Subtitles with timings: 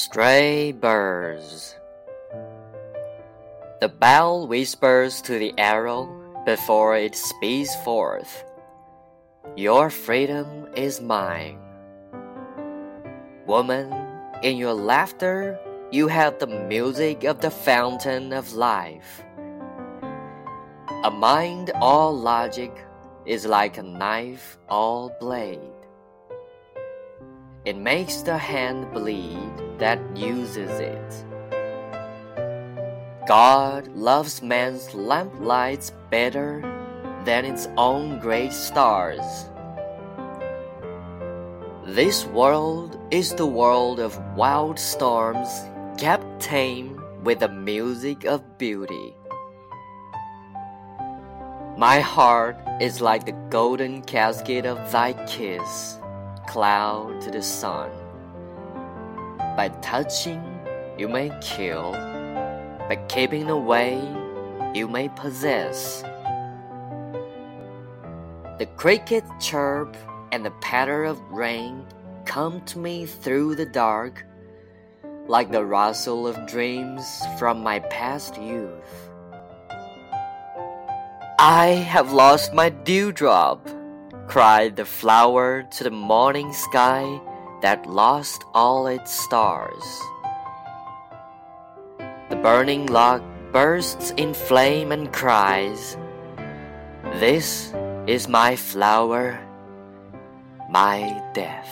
[0.00, 1.76] Stray birds.
[3.82, 6.08] The bell whispers to the arrow
[6.46, 8.42] before it speeds forth.
[9.56, 11.58] Your freedom is mine.
[13.46, 13.92] Woman,
[14.42, 15.60] in your laughter,
[15.92, 19.22] you have the music of the fountain of life.
[21.04, 22.72] A mind all logic
[23.26, 25.79] is like a knife all blade.
[27.66, 31.24] It makes the hand bleed that uses it.
[33.28, 36.62] God loves man's lamplights better
[37.26, 39.20] than its own great stars.
[41.84, 45.50] This world is the world of wild storms
[45.98, 49.14] kept tame with the music of beauty.
[51.76, 55.98] My heart is like the golden casket of thy kiss
[56.50, 57.88] cloud to the sun.
[59.56, 60.42] By touching,
[60.98, 61.92] you may kill,
[62.88, 64.02] by keeping away,
[64.74, 66.02] you may possess.
[68.58, 69.96] The cricket chirp
[70.32, 71.86] and the patter of rain
[72.24, 74.26] come to me through the dark,
[75.28, 79.08] like the rustle of dreams from my past youth.
[81.38, 83.68] I have lost my dewdrop
[84.29, 87.05] cried the flower to the morning sky
[87.61, 89.83] that lost all its stars.
[92.29, 93.21] The burning log
[93.51, 95.97] bursts in flame and cries,
[97.19, 97.73] This
[98.07, 99.39] is my flower,
[100.69, 101.71] my death.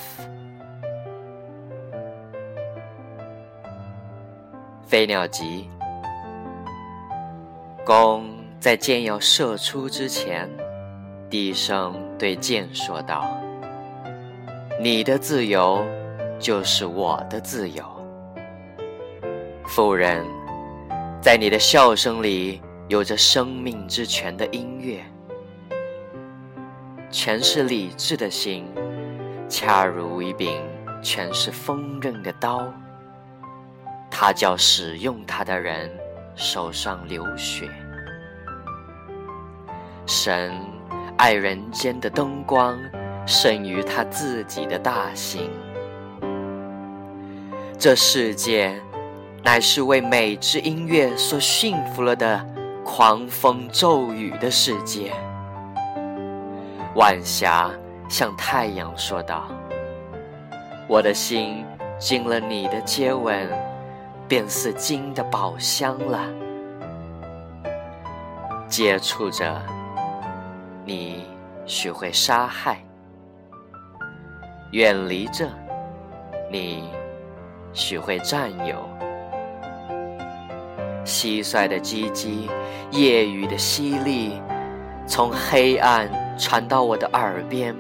[4.86, 5.70] 飞鸟集，
[7.84, 10.48] 弓在箭要射出之前。
[11.31, 13.39] 低声对剑说道
[14.81, 15.85] ：“你的自由，
[16.39, 17.85] 就是我的自由。
[19.67, 20.25] 妇人，
[21.21, 25.05] 在你的笑声里，有着生命之泉的音乐。
[27.11, 28.67] 全是理智的心，
[29.51, 30.63] 恰如一柄
[31.03, 32.73] 全是锋刃的刀。
[34.11, 35.91] 它叫使用它的人
[36.35, 37.69] 手上流血。
[40.07, 40.59] 神。”
[41.19, 42.79] 爱人间的灯光，
[43.27, 45.51] 胜于他自己的大心。
[47.77, 48.81] 这世界，
[49.43, 52.47] 乃是为美之音乐所驯服了的
[52.85, 55.13] 狂风骤雨的世界。
[56.95, 57.69] 晚霞
[58.09, 59.49] 向太阳说道
[60.89, 61.65] ：“我的心
[61.99, 63.49] 经了你的接吻，
[64.29, 66.21] 便似金的宝箱了。”
[68.71, 69.61] 接触着。
[70.89, 71.27] 你
[71.67, 72.83] 学会杀害，
[74.71, 75.45] 远离着；
[76.51, 76.89] 你
[77.75, 78.89] 学会占有。
[81.05, 82.49] 蟋蟀的唧唧，
[82.91, 84.41] 夜雨的淅沥，
[85.07, 87.77] 从黑暗传到我的耳边，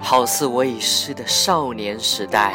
[0.00, 2.54] 好似我已逝的少年时代，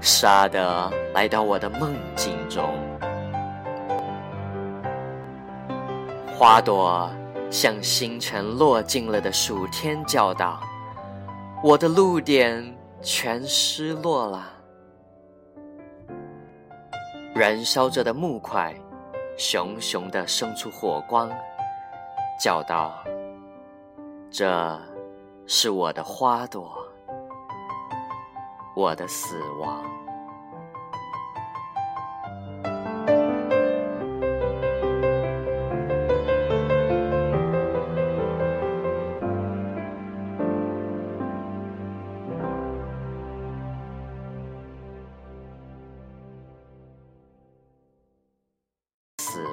[0.00, 2.74] 杀的来到我的梦境中，
[6.38, 7.10] 花朵。
[7.50, 10.60] 向星辰落尽了的暑天叫道
[11.64, 14.48] ：“我的露点全失落了。”
[17.34, 18.74] 燃烧着的木块，
[19.36, 21.28] 熊熊的生出火光，
[22.40, 23.02] 叫道
[24.30, 24.80] ：“这
[25.46, 26.72] 是我的花朵，
[28.76, 29.84] 我的死亡。”